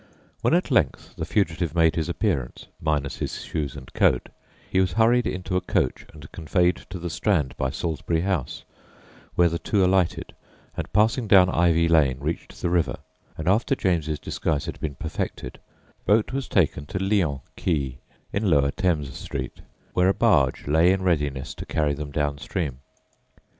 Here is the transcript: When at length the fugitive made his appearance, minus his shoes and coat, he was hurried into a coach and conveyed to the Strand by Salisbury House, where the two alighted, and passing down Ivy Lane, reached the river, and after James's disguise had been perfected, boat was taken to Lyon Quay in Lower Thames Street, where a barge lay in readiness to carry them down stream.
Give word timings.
When 0.41 0.55
at 0.55 0.71
length 0.71 1.13
the 1.15 1.25
fugitive 1.25 1.75
made 1.75 1.95
his 1.95 2.09
appearance, 2.09 2.65
minus 2.81 3.17
his 3.17 3.43
shoes 3.43 3.75
and 3.75 3.93
coat, 3.93 4.29
he 4.67 4.79
was 4.79 4.93
hurried 4.93 5.27
into 5.27 5.55
a 5.55 5.61
coach 5.61 6.07
and 6.11 6.31
conveyed 6.31 6.77
to 6.89 6.97
the 6.97 7.07
Strand 7.11 7.55
by 7.55 7.69
Salisbury 7.69 8.21
House, 8.21 8.63
where 9.35 9.47
the 9.47 9.59
two 9.59 9.85
alighted, 9.85 10.33
and 10.75 10.91
passing 10.91 11.27
down 11.27 11.49
Ivy 11.51 11.87
Lane, 11.87 12.17
reached 12.19 12.63
the 12.63 12.71
river, 12.71 12.97
and 13.37 13.47
after 13.47 13.75
James's 13.75 14.17
disguise 14.17 14.65
had 14.65 14.79
been 14.79 14.95
perfected, 14.95 15.59
boat 16.07 16.33
was 16.33 16.47
taken 16.47 16.87
to 16.87 16.97
Lyon 16.97 17.41
Quay 17.55 17.99
in 18.33 18.49
Lower 18.49 18.71
Thames 18.71 19.15
Street, 19.15 19.61
where 19.93 20.09
a 20.09 20.15
barge 20.15 20.65
lay 20.65 20.91
in 20.91 21.03
readiness 21.03 21.53
to 21.53 21.65
carry 21.67 21.93
them 21.93 22.09
down 22.09 22.39
stream. 22.39 22.79